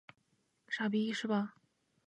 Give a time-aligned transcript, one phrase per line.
[0.67, 1.53] 傻逼是吧？